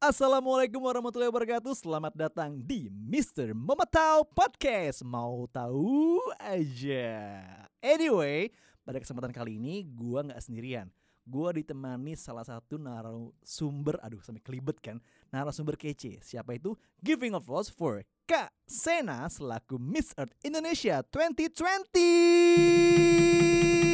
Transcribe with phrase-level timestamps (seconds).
[0.00, 3.52] Assalamualaikum warahmatullahi wabarakatuh Selamat datang di Mr.
[3.52, 7.44] Memetau Podcast Mau tahu aja
[7.84, 8.48] Anyway,
[8.80, 10.88] pada kesempatan kali ini gua nggak sendirian
[11.28, 16.72] Gua ditemani salah satu narasumber Aduh sampai kelibet kan Narasumber kece Siapa itu?
[17.04, 21.60] Giving applause for Kak Sena Selaku Miss Earth Indonesia 2020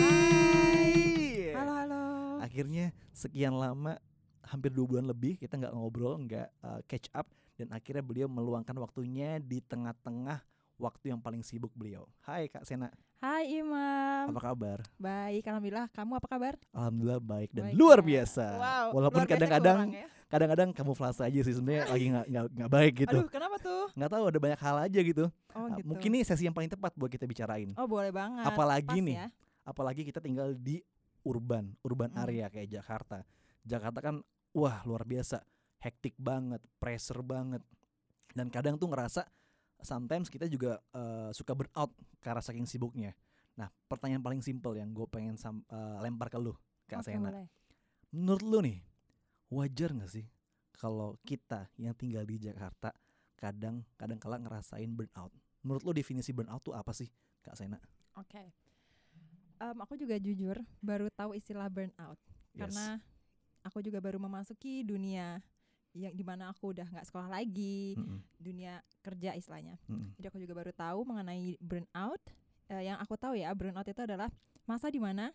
[0.06, 1.50] Hai.
[1.50, 2.02] Halo halo.
[2.46, 3.98] Akhirnya sekian lama
[4.46, 8.76] hampir dua bulan lebih kita nggak ngobrol nggak uh, catch up dan akhirnya beliau meluangkan
[8.76, 10.44] waktunya di tengah-tengah
[10.76, 12.04] waktu yang paling sibuk beliau.
[12.20, 14.28] Hai Kak Sena, Hai Imam.
[14.28, 14.84] apa kabar?
[15.00, 15.88] Baik, alhamdulillah.
[15.88, 16.54] Kamu apa kabar?
[16.68, 18.06] Alhamdulillah baik dan Baik luar ya.
[18.12, 18.46] biasa.
[18.60, 18.86] Wow.
[18.92, 20.04] Walaupun kadang-kadang ya.
[20.28, 23.16] kadang-kadang kamu flase aja sih sebenarnya lagi nggak baik gitu.
[23.24, 23.88] Aduh, kenapa tuh?
[23.96, 25.24] Nggak tahu ada banyak hal aja gitu.
[25.56, 25.86] Oh Uh, gitu.
[25.88, 27.72] Mungkin ini sesi yang paling tepat buat kita bicarain.
[27.80, 28.44] Oh boleh banget.
[28.44, 29.26] Apalagi Pas nih, ya.
[29.64, 30.84] Apalagi kita tinggal di
[31.24, 32.20] urban, urban Mm.
[32.20, 33.24] area kayak Jakarta.
[33.64, 34.20] Jakarta kan
[34.56, 35.44] wah luar biasa,
[35.84, 37.60] hektik banget, pressure banget.
[38.32, 39.28] Dan kadang tuh ngerasa
[39.84, 41.92] sometimes kita juga eh, suka burn out
[42.24, 43.12] karena saking sibuknya.
[43.56, 46.56] Nah, pertanyaan paling simpel yang gue pengen sam- eh, lempar ke lu,
[46.88, 47.28] Kak Oke, Sena.
[47.28, 47.46] boleh.
[48.16, 48.78] Menurut lu nih,
[49.52, 50.24] wajar gak sih
[50.72, 52.92] kalau kita yang tinggal di Jakarta
[53.36, 55.32] kadang kadang kala ngerasain burnout?
[55.60, 57.08] Menurut lu definisi burnout tuh apa sih,
[57.44, 57.76] Kak Sena?
[58.16, 58.52] Oke.
[59.56, 62.20] Em, aku juga jujur baru tahu istilah burnout
[62.52, 62.60] Yes.
[62.60, 62.86] karena
[63.66, 65.42] aku juga baru memasuki dunia
[65.96, 69.80] yang di mana aku udah nggak sekolah lagi, Mm-mm, dunia kerja istilahnya.
[69.88, 70.12] mm-mm.
[70.20, 72.20] Jadi aku juga baru tahu mengenai burnout.
[72.68, 74.28] Eh, yang aku tahu ya, burnout itu adalah
[74.68, 75.32] masa di mana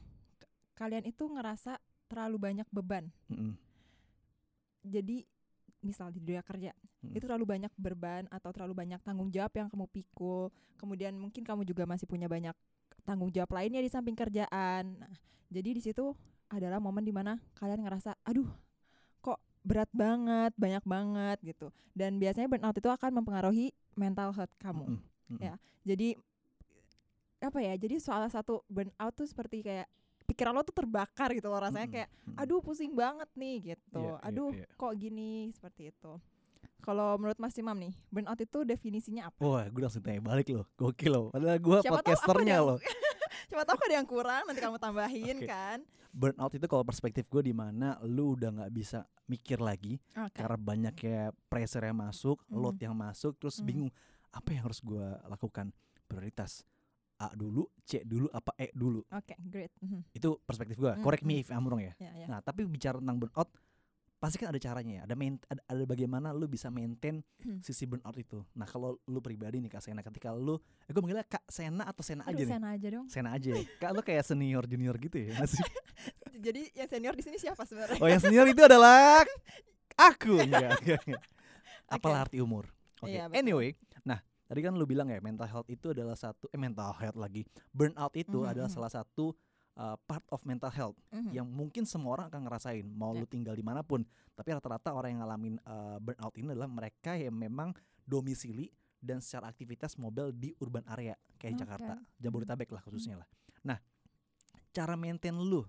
[0.77, 3.09] kalian itu ngerasa terlalu banyak beban.
[3.33, 3.57] Mm-mm.
[4.85, 5.25] Jadi
[5.81, 7.17] misal di dunia kerja Mm.
[7.17, 10.53] itu terlalu banyak beban atau terlalu banyak tanggung jawab yang kamu pikul.
[10.77, 12.53] Kemudian mungkin kamu juga masih punya banyak
[13.01, 15.01] tanggung jawab lainnya di samping kerjaan.
[15.01, 15.09] Nah,
[15.49, 16.13] jadi di situ
[16.51, 18.47] adalah momen di mana kalian ngerasa, aduh,
[19.23, 21.71] kok berat banget, banyak banget gitu.
[21.95, 24.91] Dan biasanya burnout itu akan mempengaruhi mental health kamu.
[24.91, 24.99] Mm-mm,
[25.31, 25.39] mm-mm.
[25.39, 25.55] Ya.
[25.87, 26.19] Jadi
[27.41, 27.73] apa ya?
[27.79, 29.87] Jadi salah satu burnout tuh seperti kayak
[30.27, 32.09] pikiran lo tuh terbakar gitu loh rasanya kayak
[32.39, 33.99] aduh pusing banget nih gitu.
[33.99, 34.65] Iya, iya, aduh iya.
[34.79, 36.13] kok gini seperti itu.
[36.81, 39.37] Kalau menurut Mas Imam nih, burnout itu definisinya apa?
[39.37, 41.27] Wah, gue langsung tanya balik loh, gokil loh.
[41.29, 42.77] Padahal gue podcasternya loh.
[43.51, 45.47] Coba tahu ada yang kurang nanti kamu tambahin Oke.
[45.51, 45.83] kan.
[46.15, 50.39] Burnout itu kalau perspektif gue di mana lu udah nggak bisa mikir lagi Oke.
[50.39, 51.19] karena banyaknya
[51.51, 52.55] pressure yang masuk, Mhm.
[52.55, 53.67] load yang masuk, terus Mhm.
[53.67, 53.91] bingung
[54.31, 55.75] apa yang harus gue lakukan.
[56.07, 56.63] Prioritas
[57.19, 59.03] A dulu, C dulu, apa E dulu.
[59.11, 59.71] Oke, great.
[59.83, 60.09] Mhm.
[60.15, 60.95] Itu perspektif gue.
[61.03, 61.41] Correct me mhm.
[61.43, 61.93] if I'm wrong ya.
[61.99, 62.27] Ya, ya.
[62.31, 63.51] Nah, tapi bicara tentang burnout,
[64.21, 65.09] pasti kan ada caranya ya.
[65.09, 67.57] Ada main, ada, ada bagaimana lu bisa maintain Hmm.
[67.59, 68.45] sisi burnout itu.
[68.53, 71.99] Nah, kalau lu pribadi nih Kak Sena, ketika lu, eh, gue manggilnya Kak Sena atau
[71.99, 72.53] Sena Aduh, aja nih?
[72.53, 73.05] Sena aja dong.
[73.09, 73.63] Sena aja ya.
[73.75, 75.33] Kak lu kayak senior junior gitu ya.
[75.33, 75.65] nggak sih?
[76.45, 77.97] Jadi yang senior di sini siapa sebenarnya?
[77.97, 79.25] Oh yang senior itu adalah
[80.13, 80.77] aku enggak.
[80.79, 81.23] enggak, enggak.
[81.89, 82.69] Apalah arti umur.
[83.01, 83.11] Oke.
[83.11, 83.39] Iya, betul.
[83.41, 83.69] anyway,
[84.03, 87.41] nah tadi kan lu bilang ya mental health itu adalah satu eh mental health lagi.
[87.69, 88.75] Burnout itu Mhm, adalah mhm.
[88.77, 89.33] salah satu
[89.81, 91.33] uh, part of mental health Mhm.
[91.33, 93.29] yang mungkin semua orang akan ngerasain mau lu Ya.
[93.29, 94.05] tinggal di mana pun.
[94.31, 97.73] Tapi rata-rata orang yang ngalamin uh, burnout ini adalah mereka yang memang
[98.05, 98.69] domisili
[99.01, 101.61] dan secara aktivitas mobile di urban area kayak Oke.
[101.65, 103.27] Jakarta, Jabodetabek lah khususnya lah.
[103.65, 103.81] Nah,
[104.69, 105.65] cara maintain lu,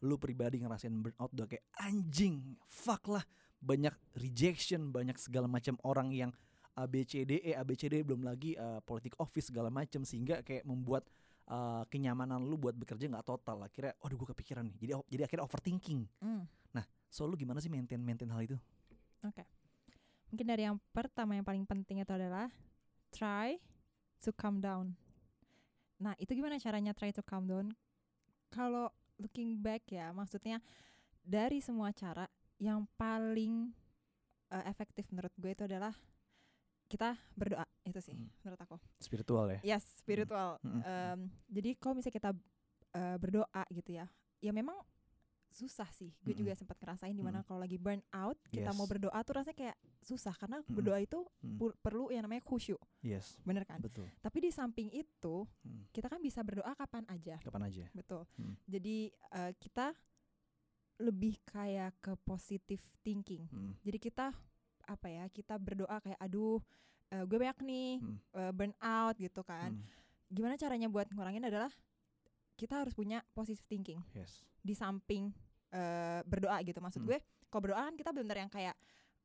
[0.00, 3.26] lu pribadi ngerasain burnout udah kayak anjing, fuck lah,
[3.58, 6.30] banyak rejection, banyak segala macam orang yang
[6.72, 11.04] ABCDE, ABCD belum lagi uh, politik office segala macam sehingga kayak membuat
[11.52, 13.68] uh, kenyamanan lu buat bekerja nggak total.
[13.68, 14.76] Akhirnya, waduh gue kepikiran nih.
[14.80, 16.08] Jadi jadi akhirnya overthinking.
[16.24, 16.48] Hmm.
[17.12, 18.56] So lu gimana sih maintain maintain hal itu?
[19.20, 19.44] Oke.
[20.32, 22.48] Mungkin dari yang pertama yang paling penting itu adalah
[23.12, 23.60] try
[24.24, 24.96] to calm down.
[26.00, 27.68] Nah, itu gimana caranya try to calm down?
[28.48, 28.88] Kalau
[29.20, 30.56] looking back ya, maksudnya
[31.20, 32.24] dari semua cara
[32.56, 33.68] yang paling
[34.48, 35.92] eh, efektif menurut gue itu adalah
[36.88, 38.30] kita berdoa itu sih Hmm.
[38.40, 38.76] menurut aku.
[38.98, 39.60] Spiritual ya.
[39.66, 40.58] Yes, spiritual.
[40.60, 40.82] Mm, mm, mm.
[40.84, 42.30] Em, jadi kalau misalnya kita
[42.92, 44.04] eh, berdoa gitu ya,
[44.38, 44.76] ya memang
[45.48, 46.12] susah sih.
[46.18, 46.40] Gue Mm-mm.
[46.42, 48.74] juga sempat ngerasain di mana kalau lagi burn out, kita Yes.
[48.74, 50.72] mau berdoa tuh rasanya kayak susah karena Mm-mm.
[50.72, 51.56] berdoa itu Mm.
[51.56, 53.80] pu- perlu yang namanya khusyuk, Yes, bener kan?
[53.80, 54.08] betul.
[54.18, 55.84] Tapi di samping itu Hmm.
[55.90, 57.84] kita kan bisa berdoa kapan aja, Kapan aja?
[57.92, 58.24] betul.
[58.34, 58.54] Mm.
[58.66, 59.92] Jadi eh, kita
[60.98, 63.48] lebih kayak ke positive thinking.
[63.48, 63.74] Hmm.
[63.80, 64.30] Jadi kita
[64.84, 65.26] apa ya?
[65.28, 66.62] Kita berdoa kayak aduh,
[67.12, 68.16] eh, gue banyak nih Hmm.
[68.32, 69.70] eh, burn out gitu kan.
[69.70, 69.84] Hmm.
[70.26, 71.68] Gimana caranya buat ngurangin adalah
[72.54, 74.40] kita harus punya positive thinking Yes.
[74.58, 75.28] di samping
[75.70, 76.78] eh, berdoa gitu.
[76.78, 77.08] Maksud Hmm.
[77.08, 77.18] gue,
[77.48, 78.76] kalau berdoa kan kita benar yang kayak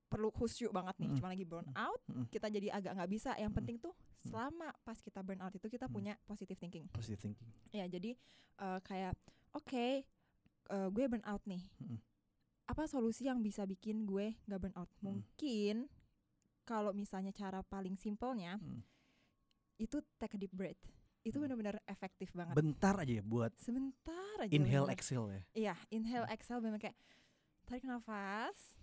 [0.07, 1.11] perlu khusyuk banget nih.
[1.11, 1.19] Mm-mm.
[1.19, 2.31] Cuma lagi burn out, Mm-mm.
[2.31, 3.31] kita jadi agak nggak bisa.
[3.31, 3.57] Yang Mm-mm.
[3.59, 3.91] penting tuh
[4.21, 5.91] selama pas kita burn out itu kita Mm.
[5.91, 6.87] punya positive thinking.
[6.89, 7.47] Positive thinking.
[7.69, 8.15] Ya, jadi
[8.57, 9.19] eh, kayak
[9.51, 9.87] oke,
[10.67, 11.59] eh, gue burn out nih.
[11.77, 11.99] Mm-mm.
[12.63, 14.87] apa solusi yang bisa bikin gue nggak burn out?
[14.97, 15.19] Hmm.
[15.19, 15.87] Mungkin
[16.67, 18.83] kalau misalnya cara paling simpelnya Hmm.
[19.77, 20.83] itu take a deep breath.
[21.23, 21.47] Itu Hmm.
[21.47, 22.53] benar-benar efektif banget.
[22.53, 24.49] Bentar aja ya buat Sebentar aja.
[24.49, 24.93] inhale bener-bener.
[24.93, 25.41] exhale ya.
[25.55, 26.97] Iya, inhale exhale benar kayak
[27.63, 28.75] tarik nafas,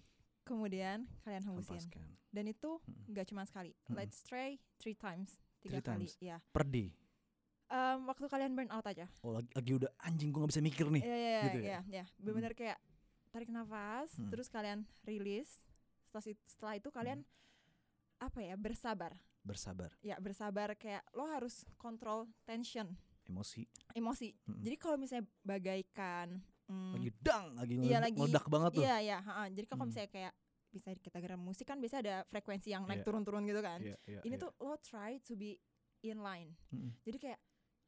[0.42, 1.76] kemudian kalian hembusin.
[1.78, 2.08] Hempaskan.
[2.30, 3.04] Dan itu Hmm.
[3.06, 3.76] nggak cuma sekali.
[3.84, 3.94] Hmm.
[3.94, 6.04] Let's try three times, tiga Three kali.
[6.08, 6.12] times.
[6.18, 6.36] Ya.
[6.46, 6.88] Per day.
[7.66, 9.08] Em, waktu kalian burn out aja.
[9.20, 11.02] Oh lagi, lagi udah anjing gue gak bisa mikir nih.
[11.02, 11.64] Iya, iya, gitu ya?
[11.64, 12.04] iya, iya.
[12.18, 12.78] Benar-benar kayak
[13.30, 14.28] tarik nafas, Hmm.
[14.28, 15.64] terus kalian rilis.
[16.06, 17.32] Setelah, setelah itu kalian Hmm.
[18.24, 19.12] Apa ya bersabar.
[19.40, 19.92] Bersabar.
[20.00, 23.68] Ya bersabar kayak lo harus kontrol tension, Emosi.
[23.92, 24.32] emosi.
[24.44, 24.62] Mm-mm.
[24.62, 28.82] Jadi kalau misalnya bagaikan mm, Lagi dang, lagi Iya, lagi- ngeledak banget tuh.
[28.82, 29.44] Iya iya, ha-ha.
[29.48, 29.90] Jadi kalau Hmm.
[29.90, 30.32] misalnya kayak
[30.68, 33.06] bisa kita geram musik kan biasa ada frekuensi yang naik Iya.
[33.06, 33.78] turun-turun gitu kan.
[33.78, 34.42] Iya, iya, Ini iya.
[34.42, 35.60] tuh lo try to be
[36.00, 36.56] in line.
[36.68, 36.96] Mm-mm.
[37.02, 37.40] Jadi kayak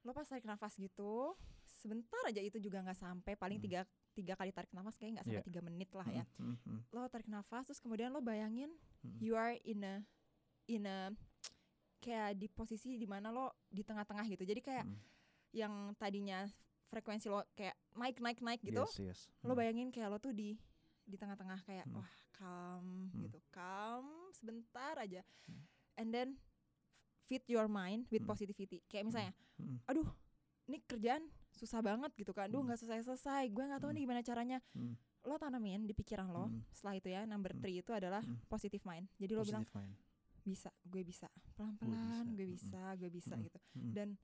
[0.03, 1.35] lo pas tarik nafas gitu,
[1.67, 3.67] sebentar aja itu juga nggak sampai paling Hmm.
[3.67, 3.81] tiga
[4.13, 5.49] tiga kali tarik nafas kayak nggak sampai Iya.
[5.49, 6.25] tiga menit lah ya.
[6.37, 8.71] Mm-mm, mm-mm, Lo tarik nafas terus kemudian lo bayangin
[9.03, 9.19] mm-mm.
[9.19, 10.01] you are in a
[10.67, 11.11] in a
[11.99, 14.43] kayak di posisi di mana lo di tengah-tengah gitu.
[14.43, 14.99] Jadi kayak Mm.
[15.53, 16.47] yang tadinya
[16.87, 19.21] frekuensi lo kayak naik naik naik gitu, Yes, yes.
[19.43, 19.59] lo Mm.
[19.59, 20.55] bayangin kayak lo tuh di
[21.03, 22.03] di tengah-tengah kayak Hmm.
[22.03, 23.23] wah calm Hmm.
[23.23, 25.63] gitu calm sebentar aja Hmm.
[25.95, 26.35] and then
[27.23, 28.29] feed your mind with Hmm.
[28.29, 29.79] positivity kayak misalnya Mm-mm.
[29.87, 30.11] aduh
[30.67, 32.67] ini kerjaan susah banget gitu kan duh Hmm.
[32.67, 33.97] nggak selesai selesai gue nggak tahu Hmm.
[33.97, 34.99] nih gimana caranya Mm.
[35.23, 36.67] lo tanamin di pikiran lo Hmm.
[36.69, 37.63] setelah itu ya number Hmm.
[37.63, 38.43] three itu adalah Hmm.
[38.45, 39.95] positive mind jadi lo bilang Positive mind.
[40.47, 42.71] Bisa gue bisa pelan pelan gue bisa.
[42.71, 44.15] bisa gue bisa gitu dan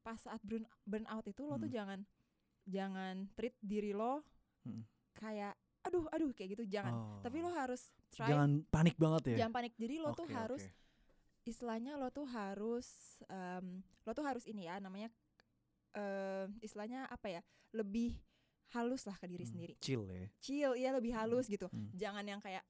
[0.00, 1.76] pas saat burn burnout itu lo tuh Hmm.
[1.76, 2.00] jangan
[2.66, 4.26] jangan treat diri lo
[4.60, 4.82] Hmm.
[5.14, 7.56] kayak aduh aduh kayak gitu jangan tapi lo Oh.
[7.56, 9.36] harus try jangan panik banget ya.
[9.40, 10.62] jangan panik jadi lo tuh Oke, harus
[11.42, 12.86] istilahnya lo tuh harus
[13.24, 15.08] em, lo tuh harus ini ya namanya
[15.92, 17.40] eh istilahnya apa ya
[17.72, 18.14] lebih
[18.70, 20.26] halus lah ke diri Hmm, sendiri Chill ya.
[20.38, 21.90] chill ya lebih halus gitu Hmm.
[21.92, 22.62] jangan yang kayak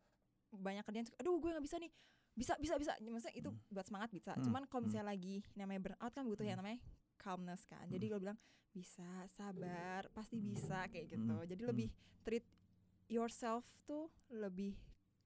[0.50, 1.90] banyak kerjaan aduh gue nggak bisa nih
[2.32, 3.60] bisa bisa bisa maksudnya itu Hmm.
[3.68, 4.88] buat semangat bisa Hmm, cuman kalau hmm.
[4.88, 6.64] misalnya lagi namanya burnout kan butuh yang Hmm.
[6.64, 6.80] namanya
[7.16, 8.12] calmness kan jadi Hmm.
[8.12, 8.38] gue bilang
[8.70, 11.70] bisa sabar pasti bisa kayak gitu Hmm, jadi hmm.
[11.74, 11.88] lebih
[12.22, 12.46] treat
[13.10, 14.78] yourself tuh lebih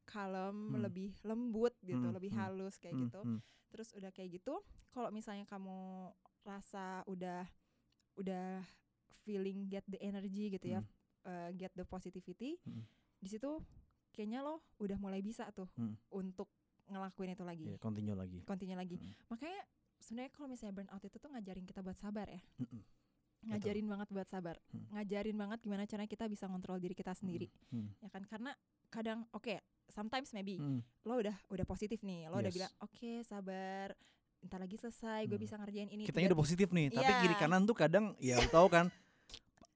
[0.04, 0.80] kalem Hmm.
[0.84, 2.40] lebih lembut gitu Hmm, lebih hmm.
[2.40, 3.40] halus kayak Mm, gitu mm.
[3.72, 4.60] terus udah kayak gitu
[4.92, 6.08] kalau misalnya kamu
[6.44, 7.48] rasa udah
[8.14, 8.60] udah
[9.24, 10.88] feeling get the energy gitu ya Mm.
[11.24, 12.84] uh, get the positivity Mm.
[13.18, 13.60] di situ
[14.12, 15.96] kayaknya lo udah mulai bisa tuh Mm.
[16.12, 16.52] untuk
[16.86, 18.38] ngelakuin itu lagi Iya, continue lagi.
[18.44, 19.12] continue lagi Mm.
[19.28, 19.60] makanya
[19.96, 22.82] sebenarnya kalau misalnya burnout itu tuh ngajarin kita buat sabar ya Mm-mm.
[23.44, 24.84] ngajarin banget buat sabar Mm.
[24.92, 27.88] ngajarin banget gimana caranya kita bisa ngontrol diri kita sendiri Mm.
[27.98, 28.50] ya kan karena
[28.88, 30.80] kadang oke sometimes maybe Mm.
[31.04, 32.56] lo udah udah positif nih lo udah Yes.
[32.56, 33.92] bilang oke sabar
[34.40, 35.40] entar lagi selesai gue Hmm.
[35.40, 37.16] bisa ngerjain ini Kitanya udah positif nih, tapi Iya.
[37.18, 38.92] kiri kanan tuh kadang ya lu tahu kan.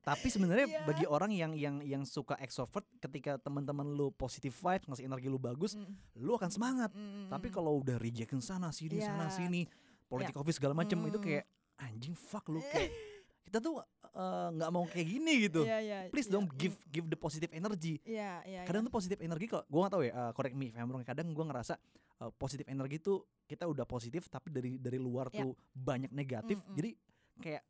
[0.09, 0.81] Tapi sebenarnya Iya.
[0.83, 5.37] bagi orang yang yang yang suka extrovert ketika teman-teman lu positive vibe, ngasih energi lu
[5.37, 6.89] bagus, Mm, lu akan semangat.
[6.91, 9.37] mm, Tapi mm, kalau udah rejection sana sini sana Iya.
[9.37, 9.69] sini,
[10.07, 11.25] politik office segala macem itu Mm.
[11.25, 11.45] kayak
[11.79, 12.89] anjing fuck lu kayak
[13.45, 15.63] kita tuh eh, nggak mau kayak gini gitu.
[15.63, 18.01] Iya, iya, Please iya, dong mm, give give the positive energy.
[18.03, 18.63] Iya, iya.
[18.65, 21.05] Kadang tuh positif energi kok, gue gak tahu ya, uh, correct me if I'm wrong.
[21.05, 21.79] Kadang gue ngerasa
[22.19, 25.45] uh, positif energi tuh kita udah positif, tapi dari dari luar Ya.
[25.45, 26.59] tuh banyak negatif.
[26.59, 26.75] Mm-mm.
[26.75, 26.91] Jadi
[27.39, 27.63] kayak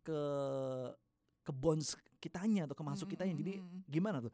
[0.00, 0.20] ke
[1.40, 3.34] ke bonds kitanya atau ke masuk Mm, kitanya.
[3.34, 3.80] mm, Jadi mm, mm.
[3.88, 4.32] gimana tuh?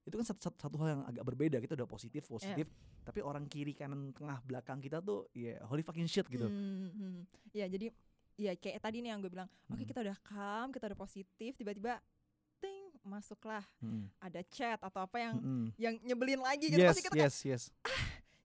[0.00, 1.56] Itu kan satu, satu, satu hal yang agak berbeda.
[1.58, 2.30] Kita udah positif, Ya.
[2.30, 2.66] positif.
[3.00, 6.48] Tapi orang kiri, kanan, tengah, belakang kita tuh ya holy fucking shit gitu.
[6.48, 7.18] Hmm, hmm.
[7.52, 7.92] Ya jadi
[8.34, 9.84] ya kayak tadi nih yang gue bilang, oke Hmm.
[9.84, 12.00] kita udah calm, kita udah positif, tiba-tiba
[12.58, 14.08] ting masuklah Mm.
[14.18, 15.72] ada chat atau apa yang Mm-mm.
[15.76, 17.62] yang nyebelin lagi gitu Yes, pasti kita yes, yes.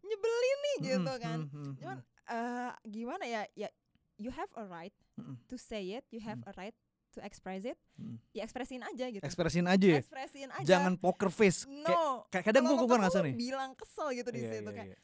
[0.01, 1.39] nyebelin nih gitu Mm-mm, kan.
[1.43, 3.69] mm-mm, Cuman eh gimana ya ya
[4.15, 6.49] you have a right mm-mm, to say it, you have Mm.
[6.49, 6.75] a right
[7.15, 7.79] to express it.
[7.95, 8.19] mm.
[8.31, 9.23] Ya ekspresin aja gitu.
[9.23, 9.87] Ekspresin aja.
[9.95, 10.67] Ekspresin aja.
[10.67, 11.63] Jangan poker face.
[11.65, 12.27] No.
[12.27, 13.33] kayak kadang gue ngerasa lo nih.
[13.33, 14.99] bilang kesel gitu di Iya, situ iya, kayak iya.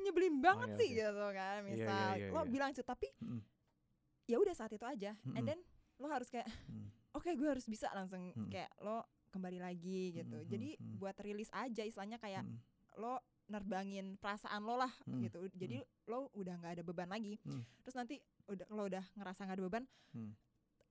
[0.00, 0.98] nyebelin banget iya, sih oke.
[1.00, 2.48] gitu kan Iya, misal iya, iya, lo iya.
[2.48, 3.40] bilang itu tapi Mm-mm,
[4.24, 5.34] ya udah saat itu aja Mm-mm.
[5.34, 5.58] and then
[5.96, 6.86] lo harus kayak mm.
[7.12, 8.46] oke gue harus bisa langsung Mm.
[8.48, 10.96] kayak lo kembali lagi gitu Mm, jadi mm, mm.
[10.96, 12.58] buat rilis aja istilahnya kayak Mm.
[12.96, 17.62] lo nerbangin perasaan lo lah Mm, gitu jadi lo udah nggak ada beban lagi Mm.
[17.80, 20.30] terus nanti udah lo udah ngerasa nggak ada beban Mm.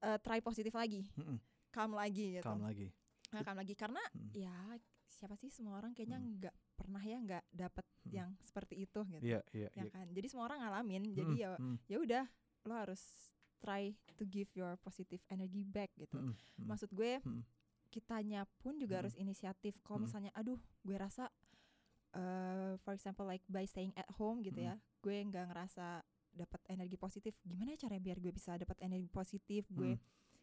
[0.06, 1.38] Eh, try positif lagi Mm-mm.
[1.70, 2.88] calm lagi gitu Calm lagi.
[3.34, 4.32] Nah, calm lagi karena Mm.
[4.32, 4.56] ya
[5.10, 6.30] siapa sih semua orang kayaknya Mm.
[6.40, 8.12] nggak pernah ya nggak dapet Mm.
[8.14, 9.92] yang seperti itu gitu Iya, iya, ya iya.
[9.92, 12.24] kan jadi semua orang ngalamin jadi Mm, ya mm, ya udah
[12.66, 13.02] lo harus
[13.60, 16.64] try to give your positive energy back gitu mm, mm.
[16.64, 17.42] maksud gue Mm.
[17.90, 19.02] kitanya pun juga Mm.
[19.04, 20.06] harus inisiatif kalau Mm.
[20.06, 21.28] misalnya aduh gue rasa
[22.16, 24.68] eh for example like by staying at home gitu Mm.
[24.72, 26.00] ya gue nggak ngerasa
[26.36, 30.00] dapat energi positif gimana ya caranya biar gue bisa dapat energi positif gue Mm.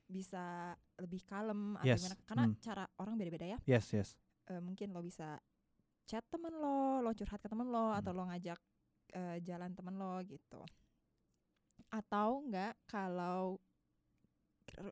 [0.08, 2.54] bisa lebih kalem atau Yes, gimana karena mm.
[2.58, 4.08] cara orang beda-beda ya Yes, yes.
[4.46, 5.36] eh, mungkin lo bisa
[6.02, 7.98] chat temen lo lo curhat ke temen lo Hmm.
[7.98, 8.58] atau lo ngajak
[9.12, 10.60] eh, jalan temen lo gitu
[11.88, 13.60] atau enggak kalau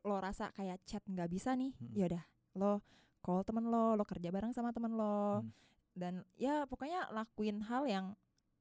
[0.01, 1.93] lo rasa kayak chat nggak bisa nih Hmm.
[1.93, 2.23] ya udah
[2.55, 2.71] lo
[3.19, 5.49] call temen lo lo kerja bareng sama temen lo Hmm.
[5.93, 8.05] dan ya pokoknya lakuin hal yang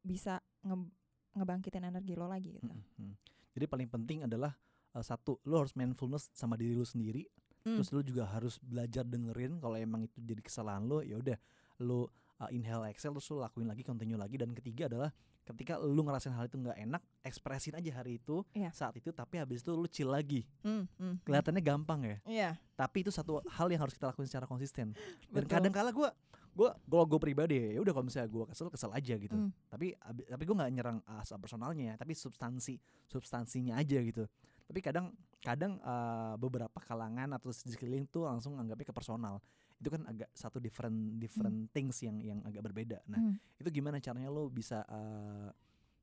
[0.00, 0.92] bisa nge-
[1.34, 3.14] ngebangkitin energi lo lagi gitu Mm, mm.
[3.50, 4.54] Jadi paling penting adalah
[4.94, 7.26] uh, satu, lu harus mindfulness sama diri lu sendiri.
[7.60, 7.76] Hmm.
[7.76, 11.37] Terus lu juga harus belajar dengerin kalau emang itu jadi kesalahan lu, ya udah
[11.82, 12.06] lu
[12.40, 14.40] uh, inhale exhale terus lu lakuin lagi, continue lagi.
[14.40, 15.10] Dan ketiga adalah
[15.42, 18.70] ketika lu ngerasain hal itu nggak enak, ekspresin aja hari itu Iya.
[18.70, 19.11] saat itu.
[19.11, 20.47] Tapi habis itu lu chill lagi.
[20.62, 21.25] Hmm, hmm.
[21.26, 24.94] Kelihatannya gampang ya, Iya, tapi itu satu hal yang harus kita lakuin secara konsisten.
[25.28, 26.11] Dan kadang kala gue
[26.50, 29.54] gua kalau gue pribadi ya udah kalau misalnya gue kesel kesel aja gitu Hmm.
[29.70, 29.94] tapi
[30.26, 32.75] tapi gue nggak nyerang asal personalnya tapi substansi
[33.06, 34.26] substansinya aja gitu
[34.66, 39.38] tapi kadang kadang uh, beberapa kalangan atau sekeliling tuh langsung anggapnya ke personal
[39.80, 43.34] itu kan agak satu different different things yang yang agak berbeda nah Hmm.
[43.56, 45.49] itu gimana caranya lo bisa uh,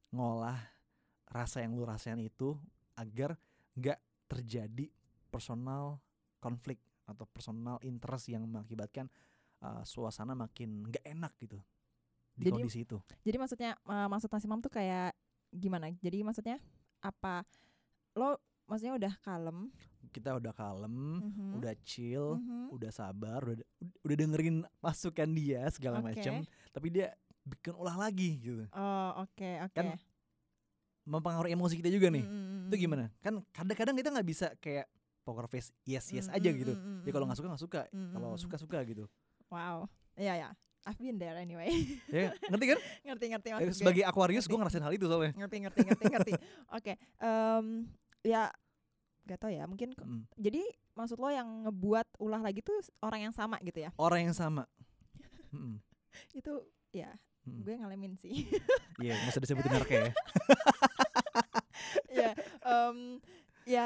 [0.09, 0.57] ngolah
[1.27, 2.57] rasa yang lo rasain itu
[2.95, 3.37] agar
[3.73, 4.89] nggak terjadi
[5.29, 6.01] personal
[6.39, 9.05] konflik atau personal interest yang mengakibatkan
[9.61, 11.61] uh, suasana makin nggak enak gitu
[12.33, 15.17] di Jadi- kondisi itu Jadi maksudnya eh, maksud Nasi Mam tuh kayak
[15.49, 15.89] gimana?
[15.97, 16.61] Jadi maksudnya
[17.01, 17.41] apa?
[18.13, 18.37] Lo
[18.69, 19.73] maksudnya udah kalem,
[20.09, 23.65] kita udah kalem mhm, udah chill mhm, udah sabar udah
[24.03, 26.15] udah dengerin masukan dia segala Oke.
[26.15, 26.33] macam
[26.71, 29.75] tapi dia bikin ulah lagi gitu Oh oke oke.
[29.75, 29.95] Kan
[31.07, 34.91] mempengaruhi emosi kita juga nih Mm, itu mm, gimana kan kadang-kadang kita nggak bisa kayak
[35.23, 37.27] poker face yes yes mm, aja mm, gitu mm, mm, ya kalau mm.
[37.31, 39.05] nggak suka nggak suka Mm, kalau suka suka gitu
[39.47, 39.87] Wow.
[40.19, 40.49] Iya ya.
[40.83, 41.71] I've been there anyway.
[42.11, 43.79] ya ngerti kan ngerti ngerti Ya, maksud gue.
[43.79, 46.31] sebagai Aquarius gue ngerasain hal itu soalnya ngerti ngerti ngerti ngerti.
[46.75, 46.93] Oke.
[47.23, 47.65] em,
[48.23, 48.51] ya
[49.27, 50.23] gak tau ya mungkin Mm.
[50.33, 54.33] jadi maksud lo yang ngebuat ulah lagi tuh orang yang sama gitu ya orang yang
[54.33, 54.63] sama
[55.51, 55.77] Mm-mm.
[56.33, 56.53] itu
[56.91, 57.11] ya
[57.43, 57.61] Mm-mm.
[57.61, 58.47] gue ngalamin sih
[59.03, 60.11] Iya, nggak usah disebutin mereknya ya.
[62.09, 62.29] ya
[62.63, 62.97] em,
[63.63, 63.83] ya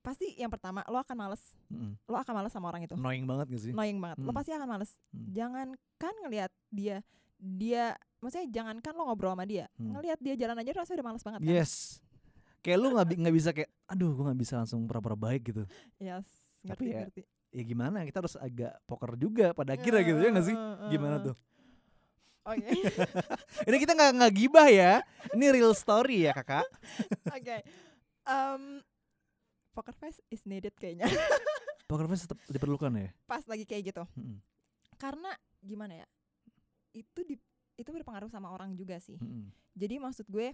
[0.00, 1.98] pasti yang pertama lo akan males Mm-mm.
[2.02, 3.72] lo akan males sama orang itu Annoying banget gak sih?
[3.72, 4.38] annoying banget lo Hmm.
[4.38, 5.26] pasti akan males Hmm.
[5.28, 6.96] jangankan ngelihat dia
[7.36, 9.92] dia maksudnya jangankan lo ngobrol sama dia Hmm.
[9.92, 11.98] ngelihat dia jalan aja rasanya udah males banget kan Yes.
[12.66, 15.62] Kayak lu nggak nggak bisa kayak, aduh, gue nggak bisa langsung pura-pura baik gitu.
[16.02, 16.26] yes
[16.66, 17.22] Tapi ngerti ya, ngerti
[17.54, 18.02] Ya gimana?
[18.02, 20.56] Kita harus agak poker juga pada akhirnya gitu ya nggak sih?
[20.90, 21.34] Gimana tuh?
[22.42, 22.66] oke
[23.70, 24.92] Ini kita nggak nggak gibah ya.
[25.30, 26.66] Ini real story ya kakak.
[27.38, 27.56] oke
[28.26, 28.82] Em,
[29.70, 31.06] poker face is needed kayaknya
[31.86, 33.14] Poker face tetap diperlukan ya.
[33.22, 34.42] pas lagi kayak gitu Mm-mm.
[34.98, 35.30] karena
[35.62, 36.06] gimana ya
[36.90, 37.38] itu di
[37.76, 39.46] itu berpengaruh sama orang juga sih Mm-mm.
[39.78, 40.50] jadi maksud gue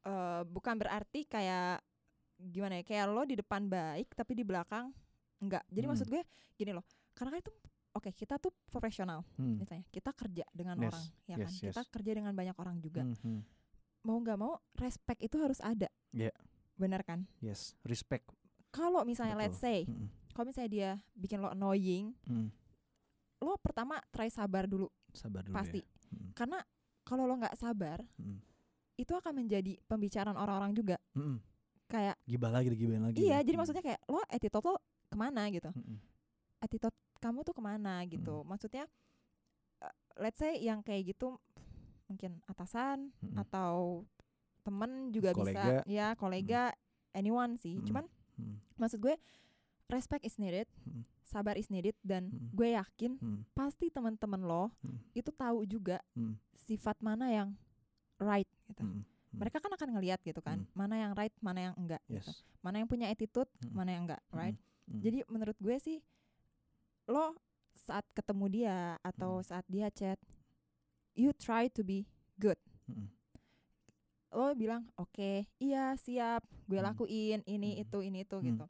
[0.00, 1.82] eh bukan berarti kayak
[2.38, 4.94] gimana ya kayak lo di depan baik tapi di belakang
[5.38, 5.92] enggak jadi Hmm.
[5.92, 6.22] maksud gue
[6.54, 7.52] gini loh karena kan itu
[7.90, 9.58] oke kita tuh profesional Hmm.
[9.58, 11.62] misalnya kita kerja dengan Yes, orang ya yes, kan yes.
[11.68, 13.40] kita kerja dengan banyak orang juga Hmm, hmm.
[14.02, 16.30] mau nggak mau respect itu harus ada Iya.
[16.74, 18.30] benar kan Yes, respect.
[18.70, 19.66] kalau misalnya let's Betul.
[19.66, 20.06] say Mm-mm.
[20.30, 22.54] kalau misalnya dia bikin lo annoying Mm.
[23.40, 26.14] lo pertama try sabar dulu Sabar dulu pasti ya.
[26.14, 26.30] Mm.
[26.34, 26.58] karena
[27.02, 28.38] kalau lo nggak sabar Mm.
[28.98, 31.38] Itu akan menjadi pembicaraan orang-orang juga Mm-mm.
[31.86, 33.16] kayak Gibah lagi, digibahin lagi.
[33.16, 33.46] iya ya.
[33.46, 33.60] jadi Mm.
[33.62, 34.74] maksudnya kayak lo attitude lo
[35.08, 35.96] ke mana gitu Mm-mm.
[36.58, 38.84] attitude kamu tuh ke mana gitu maksudnya
[39.80, 41.38] eh, let's say yang kayak gitu
[42.04, 43.38] mungkin atasan Mm-mm.
[43.38, 44.02] atau
[44.60, 45.54] temen juga Kolega.
[45.54, 46.74] bisa ya kolega
[47.12, 47.86] anyone sih Mm.
[47.86, 48.56] cuman Mm.
[48.76, 49.14] maksud gue
[49.88, 51.06] respect is needed Mm.
[51.22, 52.50] sabar is needed dan Mm.
[52.52, 53.40] gue yakin Mm.
[53.52, 54.98] pasti teman-teman lo Mm.
[55.14, 56.34] itu tahu juga Mm.
[56.58, 57.54] sifat mana yang
[58.18, 59.02] right gitu Mm.
[59.28, 59.36] Mm.
[59.36, 60.72] mereka kan akan ngelihat gitu kan Mm.
[60.74, 62.42] mana yang right mana yang enggak gitu Yes.
[62.60, 63.72] mana yang punya attitude Mm.
[63.72, 64.56] mana yang enggak right
[64.86, 65.00] Mm.
[65.00, 65.98] jadi menurut gue sih
[67.06, 67.36] lo
[67.74, 69.46] saat ketemu dia atau Mm.
[69.46, 70.18] saat dia chat
[71.14, 72.04] you try to be
[72.36, 73.08] good Mm.
[74.28, 76.84] lo bilang oke iya siap gue Mm.
[76.84, 77.82] lakuin ini Mm.
[77.86, 78.44] itu ini itu Mm.
[78.44, 78.64] gitu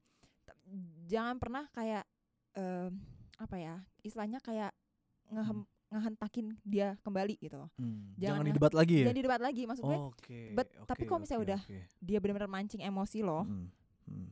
[1.09, 2.05] jangan pernah kayak
[2.53, 2.93] em,
[3.39, 4.75] apa ya istilahnya kayak
[5.31, 8.15] ngehem ngehentakin dia kembali gitu loh Mm.
[8.15, 9.07] Jangan Jangan didebat lagi ya.
[9.09, 10.41] jadi debat lagi maksud gue Oke.
[10.53, 11.79] but- tapi oke, kalau misalnya oke, udah oke.
[11.99, 13.67] dia benar-benar mancing emosi lo Mm.
[14.07, 14.29] Mm.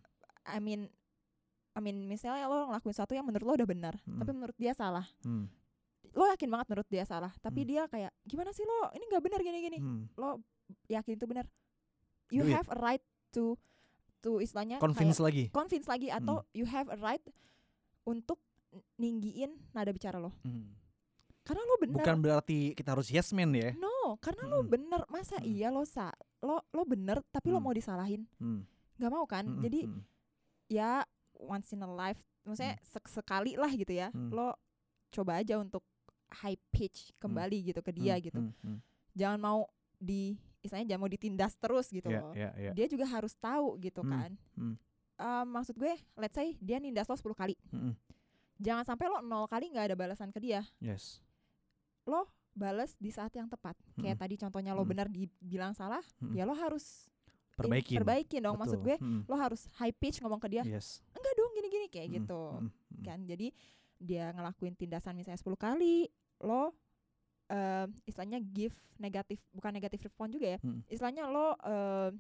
[0.47, 0.81] I mean
[1.73, 4.19] I mean misalnya lo ngelakuin sesuatu yang menurut lo udah benar Mm.
[4.19, 5.49] tapi menurut dia salah Mm.
[6.13, 7.69] lo yakin banget menurut dia salah tapi Hmm.
[7.69, 10.03] dia kayak gimana sih lo ini nggak benar gini gini Mm.
[10.15, 10.41] lo
[10.87, 11.45] yakin itu benar
[12.29, 12.55] you Do it.
[12.55, 13.57] have a right to
[14.19, 15.45] to istilahnya Convince kayak lagi.
[15.51, 16.49] convince lagi atau Hmm.
[16.53, 17.21] you have a right
[18.03, 18.41] untuk
[18.95, 20.86] ninggiin nada bicara lo Mm.
[21.47, 23.71] Karena lo bener Bukan berarti kita harus yes man ya.
[23.73, 24.69] no karena lo Mm.
[24.69, 25.47] bener masa Mm.
[25.47, 26.11] iya lo sa
[26.41, 27.65] lo lo bener tapi lo Mm.
[27.65, 28.61] mau disalahin Mm.
[28.99, 30.01] nggak mau kan Mm, jadi mm,
[30.69, 30.91] ya
[31.37, 34.31] once in a life maksudnya sek- sekali lah gitu ya Hmm.
[34.31, 34.55] lo
[35.09, 35.83] coba aja untuk
[36.33, 38.79] high pitch kembali gitu ke dia Hmm, gitu hmm, hmm.
[39.13, 39.61] jangan mau
[39.95, 42.71] di istilahnya jangan mau ditindas terus gitu Iya, loh iya, iya.
[42.73, 44.75] dia juga harus tahu gitu Hmm, kan hmm.
[45.17, 47.95] Eh, maksud gue let's say dia nindas lo 10 kali Hmm, hmm.
[48.57, 51.19] jangan sampai lo nol kali nggak ada balasan ke dia Yes.
[52.07, 54.23] Lo bales di saat yang tepat kayak Mm-mm.
[54.23, 54.89] tadi contohnya lo Mm.
[54.89, 56.33] benar dibilang salah Mm-mm.
[56.33, 57.11] ya lo harus
[57.59, 58.41] in- Perbaikin.
[58.43, 58.87] dong maksud Betul.
[58.87, 61.01] gue Hmm, lo harus high pitch ngomong ke dia Yes.
[61.11, 63.03] enggak dong gini-gini kayak Hmm, gitu hmm, hmm.
[63.03, 63.47] kan jadi
[63.97, 66.09] dia ngelakuin tindasan misalnya 10 kali
[66.41, 66.73] lo
[67.47, 70.81] eh, istilahnya give negatif bukan negatif respon juga ya Hmm.
[70.87, 72.11] istilahnya lo eh,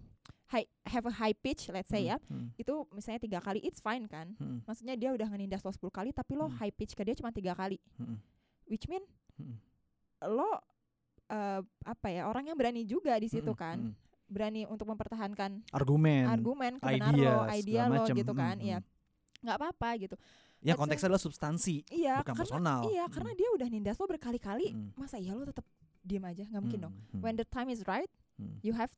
[0.46, 4.06] high have a high pitch let's say ya Hmm, itu misalnya tiga kali it's fine
[4.06, 6.56] kan hmm, maksudnya dia udah ngenindas lo 10 kali tapi lo Hmm.
[6.56, 8.16] high pitch ke dia cuma tiga kali hmm,
[8.66, 9.02] which mean
[9.36, 9.58] hmm.
[10.22, 10.50] Lo
[11.26, 13.78] eh, apa ya orang yang berani juga di situ Hmm, kan.
[14.26, 16.26] berani untuk mempertahankan Argumen.
[16.26, 18.14] argumen idea, lo idea lo macem.
[18.16, 18.56] gitu kan.
[18.56, 18.66] hmm.
[18.66, 18.78] iya.
[19.38, 20.16] Nggak apa-apa gitu.
[20.58, 22.80] Ya say- konteksnya adalah substansi, iya bukan karena personal.
[22.88, 25.62] iya Hmm, karena dia udah nindas lo berkali-kali hmm, masa iya lo tetap
[26.00, 26.42] diem aja?
[26.44, 26.94] Nggak mungkin dong.
[26.94, 28.90] Hmm, hmm, when the time is right hmm, you have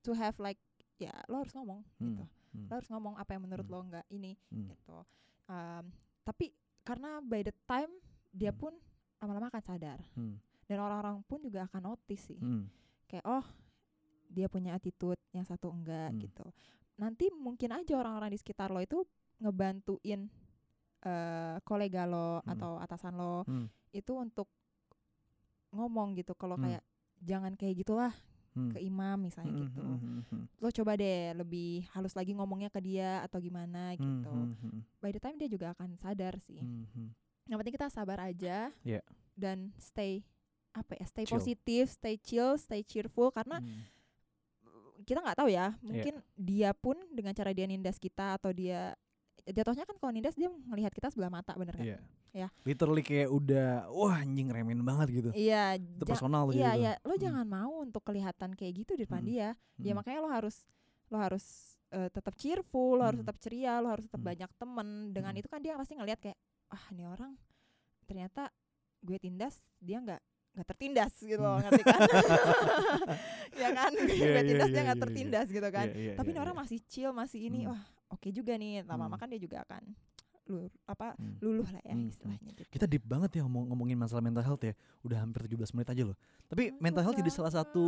[0.00, 0.58] to have like
[0.96, 2.24] ya lo harus ngomong hmm, gitu.
[2.52, 3.72] Hmm, lo harus ngomong apa yang menurut Hmm.
[3.72, 4.68] lo nggak ini hmm.
[4.68, 4.96] gitu.
[5.46, 5.84] Um,
[6.22, 7.88] tapi karena by the time
[8.30, 8.74] dia pun
[9.16, 10.04] lama-lama akan sadar.
[10.12, 12.64] Hmm, dan orang-orang pun juga akan notice sih hmm,
[13.06, 13.44] kayak oh
[14.26, 16.20] dia punya attitude yang satu enggak Hmm.
[16.20, 16.46] gitu
[16.94, 19.02] nanti mungkin aja orang-orang di sekitar lo itu
[19.38, 20.30] ngebantuin
[21.02, 22.50] eh kolega lo Hmm.
[22.50, 23.68] atau atasan lo Hmm.
[23.90, 24.48] itu untuk
[25.70, 26.64] ngomong gitu kalau Hmm.
[26.70, 26.82] kayak
[27.20, 28.12] jangan kayak gitulah
[28.54, 28.70] hmm.
[28.70, 32.70] ke imam misalnya Hmm, gitu hmm, hmm, hmm, lo coba deh lebih halus lagi ngomongnya
[32.70, 34.34] ke dia atau gimana hmm, gitu
[35.02, 36.62] by the time dia juga akan sadar sih
[37.44, 39.02] yang penting kita sabar aja Iya.
[39.34, 40.22] dan stay
[40.74, 41.38] apa ya stay Chill.
[41.38, 43.86] positif stay chill stay cheerful karena Hmm.
[45.00, 48.94] kita nggak tahu ya mungkin dia pun dengan cara dia nindas kita atau dia
[49.44, 51.98] jatuhnya kan kalau nindas dia melihat kita sebelah mata bener kan Iya.
[52.34, 52.48] Ya.
[52.66, 55.30] Literally kayak udah wah anjing remen banget gitu.
[55.30, 56.82] iya Itu personal tuh iya gitu.
[56.82, 57.22] iya lo Hmm.
[57.22, 59.30] jangan mau untuk kelihatan kayak gitu di depan Hmm.
[59.30, 60.02] dia ya Hmm.
[60.02, 60.66] makanya lo harus
[61.06, 61.44] lo harus
[61.90, 63.26] eh, tetap cheerful lo harus Hmm.
[63.28, 64.30] tetap ceria lo harus tetap Hmm.
[64.32, 65.38] banyak temen dengan Hmm.
[65.38, 67.38] itu kan dia pasti ngelihat kayak ah ini orang
[68.02, 68.50] ternyata
[68.98, 70.18] gue tindas dia nggak
[70.54, 72.00] nggak tertindas gitu loh ngerti kan
[73.62, 75.02] ya kan gue Iya, iya, tindas dia iya, nggak iya, iya.
[75.02, 77.74] tertindas gitu kan Iya, tapi ini orang masih chill masih ini Hmm.
[77.74, 79.20] wah oke juga nih lama-lama Hmm.
[79.20, 79.82] kan dia juga akan
[80.44, 81.40] lur apa Hmm.
[81.40, 82.12] luluh lah ya Hmm, hmm.
[82.12, 84.76] istilahnya gitu Kita deep banget ya ngomong ngomongin masalah mental health ya.
[85.00, 86.16] Udah hampir 17 menit aja loh.
[86.44, 87.84] Tapi Hmm, mental health jadi salah satu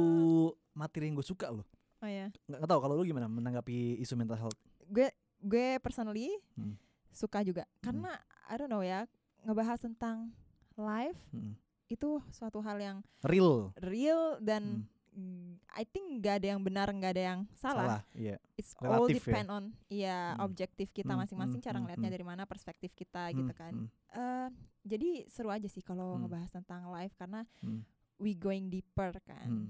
[0.73, 1.67] materi yang gue suka loh.
[1.97, 4.57] oh ya Nggak, nggak tahu kalau lu gimana menanggapi isu mental health.
[4.87, 5.07] gue
[5.39, 6.75] gue personally Hmm.
[7.09, 9.05] suka juga karena I don't know ya
[9.43, 10.33] ngebahas tentang
[10.75, 11.55] life Hmm.
[11.87, 13.71] Itu suatu hal yang Real.
[13.79, 15.23] real dan Hmm.
[15.23, 18.03] mm, I think nggak ada yang benar nggak ada yang salah, Salah.
[18.13, 18.37] Iya.
[18.55, 19.33] it's all Relatif ya.
[19.33, 20.45] depend on ya Hmm.
[20.45, 22.17] objektif kita Hmm, masing-masing hmm, cara hmm, ngelihatnya hmm.
[22.19, 24.49] dari mana perspektif kita gitu Hmm, kan hmm, Eh,
[24.83, 26.25] jadi seru aja sih kalau Hmm.
[26.25, 27.81] ngebahas tentang life karena hmm,
[28.17, 29.69] we going deeper kan hmm.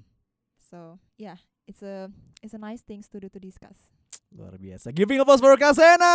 [0.57, 2.07] so yeah it's a
[2.41, 3.91] it's a nice things to do to discuss
[4.37, 4.93] Luar biasa.
[4.93, 6.15] Giving applause for Kasena.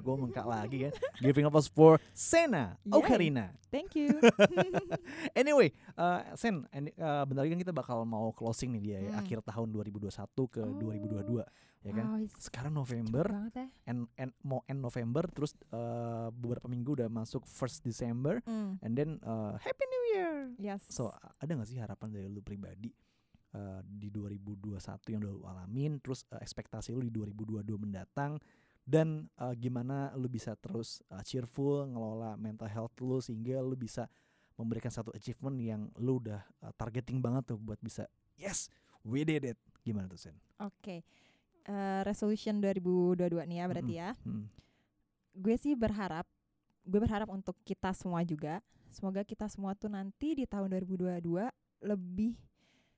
[0.00, 0.92] Gue mengkak lagi kan.
[1.20, 2.96] Giving applause for Sena Yay.
[2.96, 3.52] Okarina.
[3.68, 4.08] thank you
[5.40, 9.20] Anyway, uh, Sen, uh, bentar lagi kan kita bakal mau closing nih dia ya, Hmm.
[9.20, 10.08] akhir tahun 2021
[10.48, 10.76] ke Oh.
[10.76, 11.44] 2022,
[11.82, 12.06] ya kan?
[12.08, 17.44] wow Sekarang November, ya end, end, mau end November, terus uh, beberapa minggu udah masuk
[17.44, 20.32] first December, Mm, and then uh, Happy New Year.
[20.58, 22.92] yes So ada gak sih harapan dari lu pribadi
[23.54, 28.36] uh, di 2021 yang udah lu alamin, terus uh, ekspektasi lu di 2022 mendatang,
[28.82, 34.10] dan uh, gimana lu bisa terus uh, cheerful ngelola mental health lu sehingga lu bisa
[34.58, 38.66] memberikan satu achievement yang lu udah uh, targeting banget tuh buat bisa yes
[39.06, 40.36] we did it gimana tuh Sen?
[40.62, 41.02] Oke.
[41.62, 44.10] Eh, resolution 2022 nih ya berarti ya.
[44.26, 44.50] Hmm.
[45.34, 46.26] Gue sih berharap
[46.82, 48.58] gue berharap untuk kita semua juga
[48.90, 51.22] semoga kita semua tuh nanti di tahun 2022
[51.86, 52.34] lebih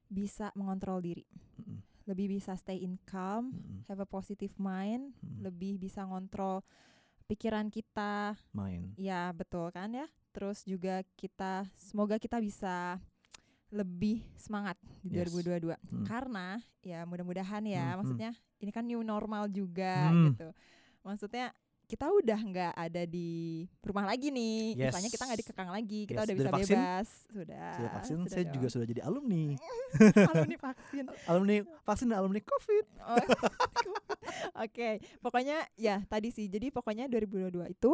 [0.06, 1.24] bisa mengontrol diri,
[1.56, 1.80] Mm-mm.
[2.04, 3.86] lebih bisa stay in calm, Mm-mm.
[3.88, 5.48] have a positive mind, Mm.
[5.50, 6.60] lebih bisa ngontrol
[7.24, 8.36] pikiran kita.
[8.52, 10.06] main Ya, betul kan ya?
[10.30, 13.00] Terus juga kita semoga kita bisa
[13.70, 15.34] lebih semangat di Yes.
[15.34, 16.06] 2022 Hmm.
[16.06, 17.98] karena ya mudah-mudahan ya Hmm, hmm.
[17.98, 18.30] maksudnya
[18.62, 20.30] ini kan new normal juga Hmm.
[20.30, 20.48] gitu
[21.02, 21.50] maksudnya
[21.84, 23.30] kita udah nggak ada di
[23.80, 24.88] rumah lagi nih Yes.
[24.88, 26.26] misalnya kita nggak dikekang lagi kita Yes.
[26.26, 26.74] udah bisa vaksin?
[26.74, 28.72] bebas sudah sudah vaksin sudah saya juga dong.
[28.72, 29.44] sudah jadi alumni
[30.30, 33.20] alumni vaksin alumni vaksin dan alumni covid Oh,
[34.56, 34.88] oke
[35.20, 37.92] pokoknya ya tadi sih jadi pokoknya 2022 itu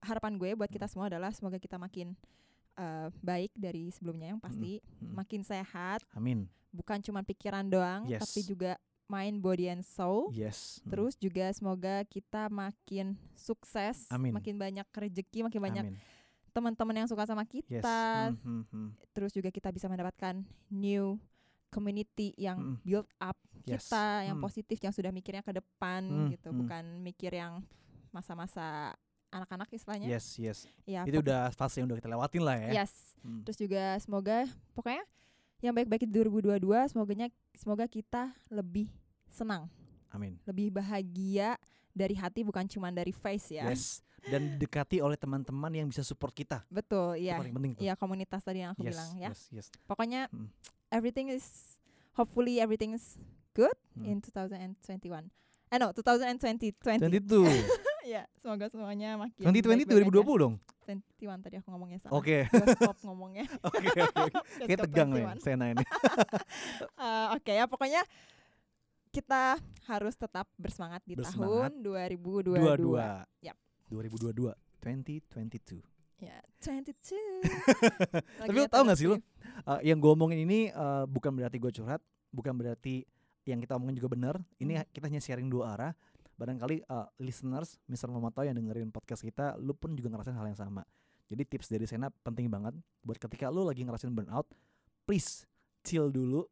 [0.00, 2.14] harapan gue buat kita semua adalah semoga kita makin
[2.74, 5.12] eh, baik dari sebelumnya yang pasti Hmm.
[5.14, 8.22] makin sehat amin bukan cuma pikiran doang Yes.
[8.22, 10.90] tapi juga mind body and soul yes Hmm.
[10.90, 14.30] terus juga semoga kita makin sukses Amin.
[14.30, 15.86] makin banyak rezeki makin banyak
[16.50, 17.84] teman-teman yang suka sama Yes.
[17.84, 18.32] kita.
[18.32, 18.88] Hmm, hmm, hmm.
[19.12, 20.40] Terus juga kita bisa mendapatkan
[20.72, 21.20] new
[21.68, 22.76] community yang Mm-mm.
[22.80, 23.36] build up
[23.68, 23.84] Yes.
[23.84, 24.46] kita yang Hmm.
[24.48, 26.58] positif yang sudah mikirnya ke depan Hmm, gitu, hmm.
[26.64, 27.60] bukan mikir yang
[28.08, 28.96] masa-masa
[29.28, 30.08] anak-anak istilahnya.
[30.08, 30.64] Yes, yes.
[30.88, 32.70] Ya, Itu udah fase yang udah kita lewatin lah ya.
[32.80, 33.12] Yes.
[33.20, 33.44] Hmm.
[33.44, 35.04] Terus juga semoga pokoknya
[35.60, 38.92] yang baik-baik di 2022 semoganya semoga kita lebih
[39.28, 39.68] senang,
[40.12, 40.36] Amin.
[40.44, 41.56] lebih bahagia
[41.96, 43.68] dari hati bukan cuma dari face ya.
[43.72, 44.04] Yes.
[44.26, 46.66] Dan didekati oleh teman-teman yang bisa support kita.
[46.66, 47.38] Betul, iya.
[47.38, 47.82] paling penting tuh.
[47.86, 49.30] Iya, komunitas tadi yang aku yes, bilang ya.
[49.30, 49.66] Yes, yes.
[49.86, 50.50] Pokoknya Hmm.
[50.90, 51.78] everything is
[52.18, 53.16] hopefully everything is
[53.54, 54.04] good Hmm.
[54.04, 55.30] in 2021.
[55.70, 56.74] Eh no, 2020.
[56.82, 57.00] 20.
[57.00, 57.46] 22.
[58.06, 59.94] Iya, semoga semuanya makin 2020 baik-baik aja.
[60.22, 60.54] 2020 dong.
[60.86, 62.14] 21 tadi aku ngomongnya salah.
[62.14, 62.46] Oke.
[62.78, 63.44] Stop ngomongnya.
[63.68, 64.30] Oke, oke.
[64.62, 65.42] Kayak go tegang nih 21.
[65.42, 65.84] Sena ini.
[66.96, 68.02] Eh, Oke ya, pokoknya
[69.10, 69.56] kita
[69.88, 71.72] harus tetap bersemangat di Bersemangat.
[71.72, 72.60] tahun 2022.
[72.60, 73.48] 22.
[73.48, 73.56] Yap.
[73.88, 74.52] 2022.
[74.82, 75.82] 2022.
[76.16, 76.96] Ya, 22.
[78.40, 79.20] Tapi lo tau gak sih lo?
[79.64, 82.00] Uh, yang gue omongin ini uh, bukan berarti gue curhat,
[82.32, 83.04] bukan berarti
[83.44, 84.34] yang kita omongin juga benar.
[84.56, 84.88] Ini Hmm.
[84.90, 85.92] kita hanya sharing dua arah.
[86.36, 88.08] Barangkali uh, listeners, Mr.
[88.08, 90.84] Momoto yang dengerin podcast kita, lu pun juga ngerasain hal yang sama.
[91.26, 94.46] Jadi tips dari Sena penting banget buat ketika lu lagi ngerasain burnout,
[95.02, 95.48] please
[95.80, 96.44] chill dulu,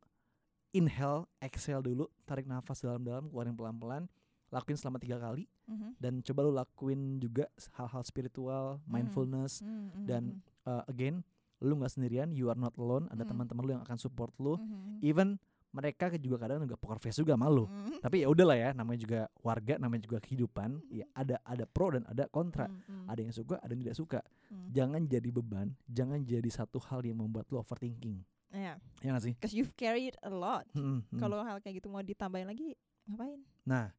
[0.73, 4.05] inhale, exhale dulu, tarik nafas dalam-dalam, keluarin pelan-pelan,
[4.51, 5.88] lakuin selama tiga kali Mhm.
[5.99, 8.88] dan coba lu lakuin juga hal-hal spiritual, Hmm.
[8.88, 11.25] mindfulness, Mm, mm, dan mm, uh, again
[11.59, 13.31] lu nggak sendirian you are not alone ada Mm.
[13.31, 15.40] teman-teman lu yang akan support lu mhm, even
[15.75, 19.21] mereka juga kadang juga poker face juga malu mm, tapi ya udahlah ya namanya juga
[19.43, 22.71] warga namanya juga kehidupan ya ada ada pro dan ada kontra.
[22.71, 24.21] Mm, mm, ada yang suka ada yang tidak suka.
[24.55, 24.69] Mm.
[24.71, 28.23] jangan jadi beban jangan jadi satu hal yang membuat lu overthinking.
[28.55, 29.35] Ya, ya gak sih?
[29.43, 30.63] Cause you've carried a lot.
[30.79, 31.19] Hmm, hmm.
[31.19, 32.79] Kalau hal kayak gitu mau ditambahin lagi,
[33.11, 33.43] ngapain?
[33.67, 33.91] nah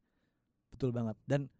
[0.71, 1.19] betul banget.
[1.27, 1.51] Dan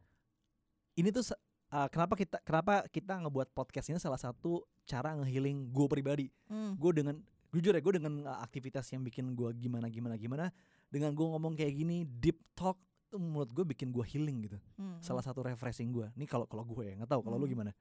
[0.96, 1.36] ini tuh
[1.76, 6.28] uh, kenapa kita kenapa kita ngebuat podcast ini salah satu cara ngehealing gue pribadi.
[6.48, 7.16] Mm, gue dengan
[7.56, 10.46] jujur ya gue dengan uh, aktivitas yang bikin gue gimana gimana gimana
[10.92, 12.76] dengan gue ngomong kayak gini deep talk
[13.08, 14.60] tuh menurut gue bikin gue healing gitu.
[14.76, 17.56] Mm, salah satu refreshing gue nih kalau kalau gue ya nggak tahu kalau lu Hmm.
[17.56, 17.72] gimana?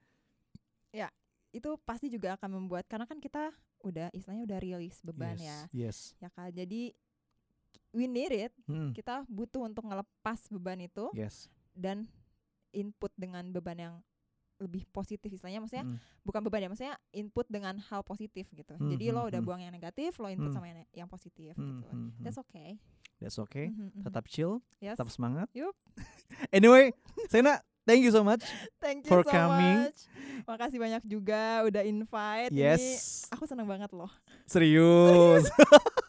[1.54, 3.54] Itu pasti juga akan membuat karena kan kita
[3.86, 5.98] udah istilahnya udah rilis beban yes, ya yes.
[6.18, 6.90] Ya kan jadi
[7.94, 8.52] we need it.
[8.66, 11.46] Hmm, kita butuh untuk ngelepas beban itu yes.
[11.70, 12.10] dan
[12.74, 13.94] input dengan beban yang
[14.64, 18.72] lebih positif istilahnya maksudnya Hmm, bukan beban ya maksudnya input dengan hal positif gitu.
[18.74, 19.48] Hmm, jadi lo hmm, udah hmm.
[19.48, 20.56] buang yang negatif lo input Hmm.
[20.56, 21.92] sama yang, yang positif hmm, gitu.
[21.92, 22.22] hmm, hmm.
[22.24, 22.80] that's okay.
[23.20, 23.70] That's okay.
[23.72, 24.04] Mhm.
[24.04, 24.96] tetap chill yes.
[24.96, 25.48] tetap semangat.
[25.52, 25.72] Yup.
[26.56, 26.90] anyway
[27.28, 28.42] Sena thank you so much
[28.84, 29.88] thank you for so coming.
[29.88, 30.08] much.
[30.44, 32.52] Makasih banyak juga udah invite.
[32.52, 33.28] Ini yes.
[33.32, 34.12] aku seneng banget loh.
[34.44, 35.48] Serius.
[35.52, 36.03] Terus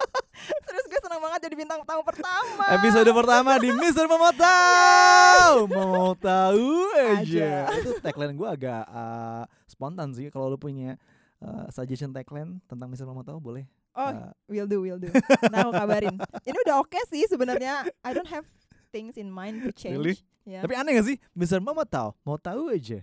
[1.16, 2.66] gue seneng banget jadi bintang tamu pertama.
[2.76, 7.72] Episode pertama di Mister mau tahu mau tahu aja.
[7.72, 7.72] Aja.
[7.80, 11.00] itu tagline gue agak uh, spontan sih kalau lu punya
[11.40, 13.64] uh, suggestion tagline tentang Mister mau tahu boleh
[13.96, 15.08] oh Uh, will do will do.
[15.56, 16.20] Nah aku kabarin.
[16.44, 17.88] Ini udah oke sih sebenarnya.
[18.04, 18.44] I don't have
[18.92, 19.96] things in mind to change.
[19.96, 20.20] Really?
[20.44, 20.68] Ya.
[20.68, 21.18] tapi aneh gak sih?
[21.32, 23.00] Mister mau tahu mau tahu aja.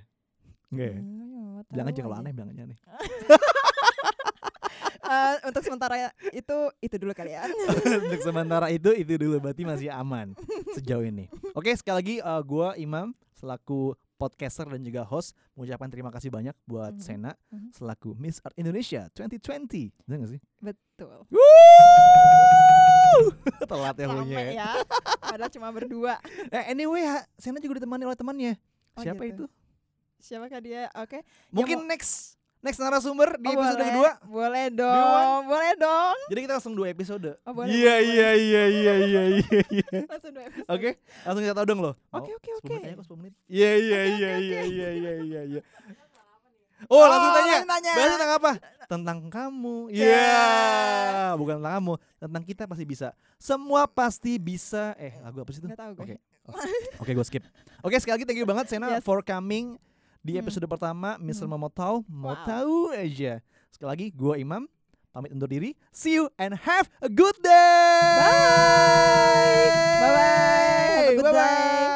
[0.68, 1.00] Enggak ya?
[1.00, 2.76] Hmm, bilang aja kalau aneh bilang aja aneh
[5.12, 7.48] Eh, untuk sementara itu itu dulu kalian
[8.08, 9.38] untuk sementara itu itu dulu.
[9.38, 10.32] Berarti masih aman
[10.72, 11.28] sejauh ini.
[11.52, 16.54] Oke sekali lagi uh, gue Imam selaku podcaster dan juga host mengucapkan terima kasih banyak
[16.64, 17.02] buat Mhm.
[17.02, 17.74] Sena Mhm.
[17.74, 20.40] selaku Miss Art Indonesia 2020 bener gak sih?
[20.62, 21.26] Betul.
[23.66, 24.52] Telat ya punya ya.
[24.54, 24.70] ya.
[25.18, 26.14] Padahal cuma berdua.
[26.54, 27.02] Eh, anyway
[27.34, 28.54] Sena juga ditemani oleh temannya.
[28.94, 29.44] Oh, siapa gitu.
[29.44, 29.46] itu?
[30.22, 30.86] Siapakah dia?
[30.94, 31.26] Oke.
[31.50, 33.88] Mungkin next next narasumber di Oh, episode boleh.
[33.88, 38.30] kedua boleh dong boleh dong jadi kita langsung dua episode Oh, boleh, iya boleh, iya
[38.32, 40.68] iya iya iya iya iya langsung dua episode.
[40.68, 41.94] Oke, langsung kita tahu dong loh.
[42.10, 42.70] Oke, oke, 10 oke.
[42.70, 43.32] menit aja kok 10 menit.
[43.44, 45.62] Iya iya iya iya iya iya iya iya.
[46.84, 47.52] Oh, langsung tanya.
[47.56, 47.92] langsung tanya.
[47.94, 48.52] Bahas tentang apa?
[48.84, 49.76] Tentang kamu.
[49.88, 51.30] Iya, Yeah.
[51.36, 53.08] bukan tentang kamu, tentang kita pasti bisa.
[53.36, 54.90] Semua pasti bisa.
[54.96, 55.70] Eh, lagu apa sih itu?
[55.70, 56.18] Oke.
[56.42, 56.54] Oh,
[57.02, 57.42] Oke, gue skip.
[57.80, 59.02] Oke, sekali lagi thank you banget Sena Yes.
[59.02, 59.78] for coming
[60.22, 60.42] di hmm.
[60.46, 60.74] episode hmm.
[60.78, 61.58] pertama, Mister hmm.
[61.58, 62.46] mau tahu, mau wow.
[62.46, 63.42] tahu aja.
[63.74, 64.70] Sekali lagi, gue Imam
[65.12, 65.74] pamit undur diri.
[65.92, 67.50] See you and have a good day.
[68.16, 69.66] Bye.
[69.98, 70.88] Bye bye.
[70.88, 71.90] Have a good bye, -bye.
[71.90, 71.91] day.